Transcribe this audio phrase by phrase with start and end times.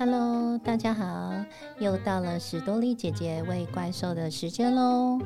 [0.00, 1.44] Hello，大家好，
[1.78, 5.18] 又到了史多利姐姐喂怪兽的时间喽。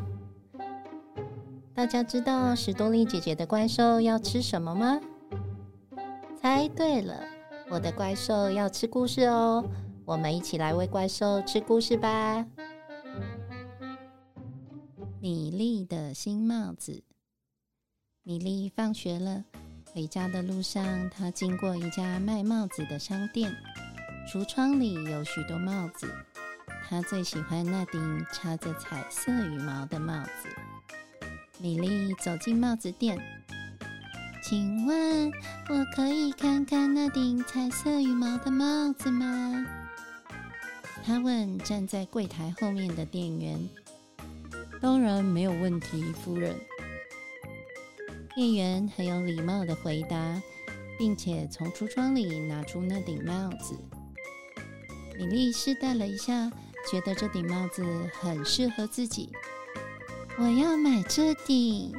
[1.72, 5.00] 大家知道史多利姐姐的怪兽要吃什么吗？
[6.42, 7.20] 猜对了，
[7.70, 9.64] 我的怪兽要吃故事哦。
[10.04, 12.44] 我们一起来喂怪兽吃故事吧。
[15.20, 17.04] 米粒的新帽子。
[18.24, 19.44] 米粒放学了，
[19.92, 23.54] 回家的路上，她经过一家卖帽子的商店。
[24.26, 26.08] 橱窗里有许多帽子，
[26.88, 30.48] 她最喜欢那顶插着彩色羽毛的帽子。
[31.58, 33.18] 米莉走进帽子店，
[34.42, 35.30] 请问
[35.68, 39.66] 我可以看看那顶彩色羽毛的帽子吗？
[41.04, 43.68] 她问站在柜台后面的店员。
[44.80, 46.58] 当然没有问题，夫人。
[48.34, 50.42] 店员很有礼貌的回答，
[50.98, 53.78] 并且从橱窗里拿出那顶帽子。
[55.16, 56.50] 米莉试戴了一下，
[56.90, 57.84] 觉得这顶帽子
[58.20, 59.30] 很适合自己。
[60.38, 61.92] 我要买这顶，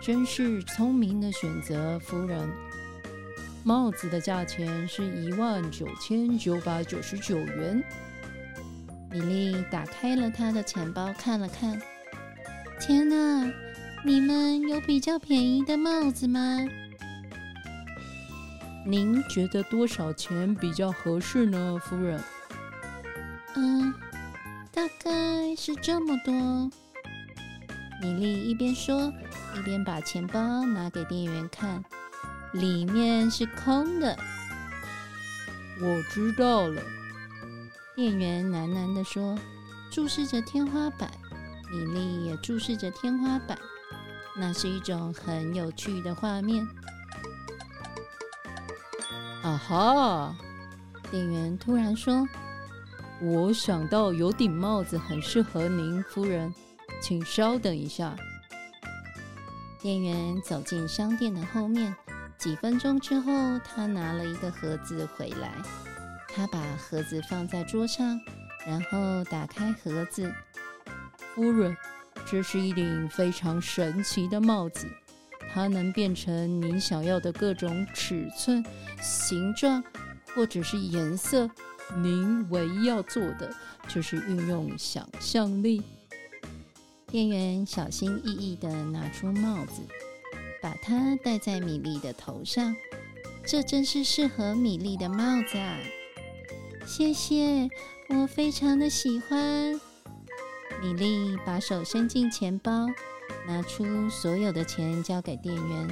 [0.00, 2.48] 真是聪明的选择，夫人。
[3.62, 7.82] 帽子的价钱是一万九千九百九十九元。
[9.10, 11.80] 米莉打开了她的钱包，看了看。
[12.80, 13.50] 天哪，
[14.04, 16.58] 你们有比较便宜的帽子吗？
[18.86, 22.22] 您觉得多少钱比较合适呢，夫人？
[23.56, 23.94] 嗯，
[24.70, 26.32] 大概是这么多。
[28.02, 29.10] 米莉一边说，
[29.56, 31.82] 一边把钱包拿给店员看，
[32.52, 34.18] 里面是空的。
[35.80, 36.82] 我知道了，
[37.96, 39.38] 店员喃喃地说，
[39.90, 41.10] 注视着天花板。
[41.70, 43.58] 米莉也注视着天花板，
[44.36, 46.68] 那是一种很有趣的画面。
[49.44, 50.34] 啊哈！
[51.10, 52.26] 店员突然说
[53.20, 56.50] ：“我想到有顶帽子很适合您，夫人，
[57.02, 58.16] 请稍等一下。”
[59.82, 61.94] 店员走进商店的后面，
[62.38, 65.52] 几分钟之后，他拿了一个盒子回来。
[66.34, 68.18] 他把盒子放在桌上，
[68.66, 70.32] 然后打开盒子。
[71.34, 71.76] 夫人，
[72.24, 74.88] 这是一顶非常神奇的帽子。
[75.54, 78.60] 它能变成您想要的各种尺寸、
[79.00, 79.84] 形状，
[80.34, 81.48] 或者是颜色。
[81.96, 83.54] 您唯一要做的
[83.86, 85.80] 就是运用想象力。
[87.06, 89.80] 店员小心翼翼地拿出帽子，
[90.60, 92.74] 把它戴在米莉的头上。
[93.46, 95.78] 这真是适合米莉的帽子啊！
[96.84, 97.68] 谢谢，
[98.08, 99.80] 我非常的喜欢。
[100.82, 102.88] 米莉把手伸进钱包。
[103.46, 105.88] 拿出所有的钱交给店员。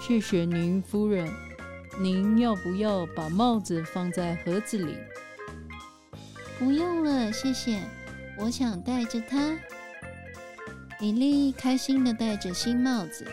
[0.00, 1.32] 谢谢您，夫人。
[2.00, 4.96] 您要不要把帽子放在盒子里？
[6.58, 7.80] 不用了，谢谢。
[8.38, 9.56] 我想戴着它。
[11.00, 13.26] 米莉开心的戴着新帽子。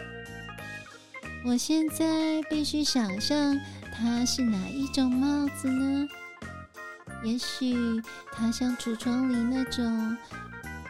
[1.44, 3.60] 我现在必须想象
[3.92, 6.08] 它是哪一种帽子呢？
[7.24, 7.76] 也许
[8.32, 10.18] 它像橱窗里那种，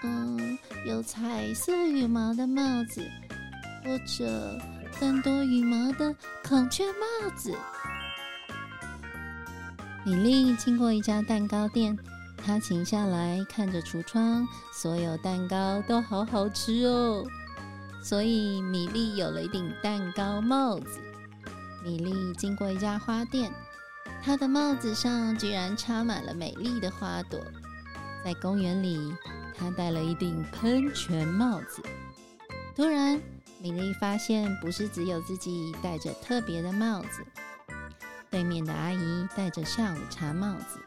[0.04, 0.58] 嗯。
[0.84, 3.08] 有彩色羽毛的帽子，
[3.84, 4.60] 或者
[5.00, 6.14] 更多羽毛的
[6.44, 7.56] 孔雀帽子。
[10.04, 11.96] 米莉经过一家蛋糕店，
[12.36, 17.24] 她停下来看着橱窗，所有蛋糕都好好吃哦。
[18.02, 21.00] 所以米莉有了一顶蛋糕帽子。
[21.84, 23.52] 米莉经过一家花店，
[24.24, 27.40] 她的帽子上居然插满了美丽的花朵。
[28.26, 29.14] 在公园里。
[29.58, 31.82] 他戴了一顶喷泉帽子。
[32.76, 33.22] 突然，
[33.60, 37.26] 米莉发现不是只有自己戴着特别的帽子，
[38.30, 40.80] 对面的阿姨戴着下午茶帽子，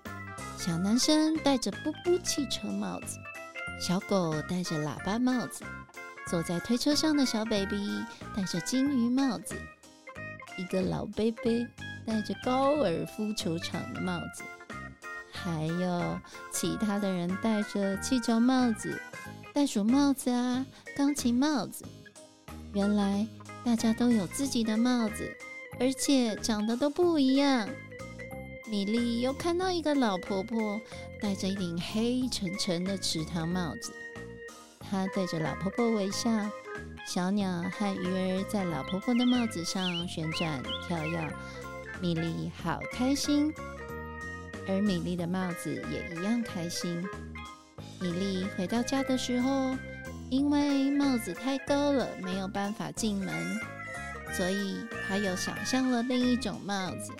[0.56, 3.18] 小男生戴着布布汽车帽子，
[3.80, 5.62] 小狗戴着喇叭帽子，
[6.26, 8.04] 坐在推车上的小 baby
[8.34, 9.54] 戴着金鱼帽子，
[10.56, 11.66] 一个老 baby
[12.06, 14.42] 戴着高尔夫球场的帽子。
[15.30, 16.20] 还有
[16.64, 18.98] 其他的人戴着气球帽子、
[19.52, 20.64] 袋鼠帽子啊、
[20.96, 21.84] 钢琴帽子。
[22.72, 23.28] 原来
[23.62, 25.30] 大家都有自己的帽子，
[25.78, 27.68] 而且长得都不一样。
[28.66, 30.80] 米莉又看到一个老婆婆
[31.20, 33.92] 戴着一顶黑沉沉的池塘帽子，
[34.80, 36.30] 她对着老婆婆微笑。
[37.06, 41.30] 小鸟和鱼儿在老婆婆的帽子上旋转跳跃，
[42.00, 43.52] 米莉好开心。
[44.66, 47.04] 而米莉的帽子也一样开心。
[48.00, 49.76] 米莉回到家的时候，
[50.30, 53.60] 因为帽子太高了，没有办法进门，
[54.32, 57.12] 所以她又想象了另一种帽子。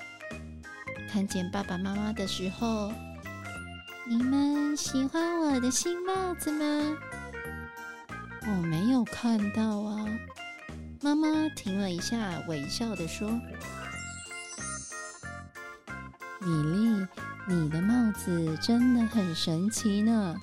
[1.10, 2.92] 看见爸爸妈妈的时候，
[4.06, 6.96] 你们喜欢我的新帽子吗？
[8.46, 10.06] 我没有看到啊。
[11.00, 13.28] 妈妈停了一下，微笑的说
[16.40, 17.06] ：“米莉，
[17.46, 20.34] 你的帽子真的很神奇呢。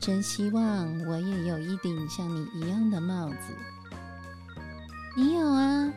[0.00, 3.36] 真希望我也有一顶像你一样的帽子。
[5.14, 5.92] 你有啊，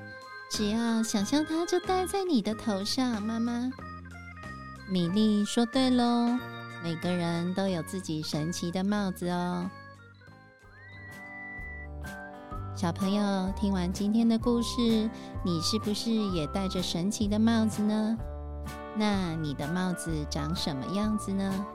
[0.51, 3.71] 只要想象它就戴在你的头上。”妈妈，
[4.89, 6.37] 米莉说：“对喽，
[6.83, 9.71] 每个人都有自己神奇的帽子哦。”
[12.75, 15.09] 小朋友，听完今天的故事，
[15.45, 18.17] 你是不是也戴着神奇的帽子呢？
[18.95, 21.65] 那你的帽子长什么样子呢？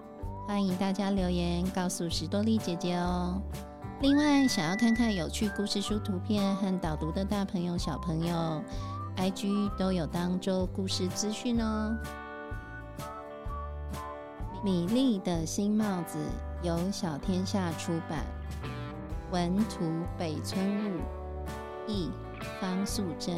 [0.47, 3.43] 欢迎大家留言告诉史多利姐姐哦。
[4.01, 8.63] 另外，想要看看有趣故事书图片和导读的大朋友、小朋友
[9.17, 11.97] ，IG 都有当周故事资讯哦。
[14.65, 16.19] 米粒的新帽子
[16.63, 18.25] 由小天下出版。
[19.31, 19.85] 文图
[20.17, 21.01] 北村雾，
[21.87, 22.11] 译
[22.61, 23.37] 方素珍。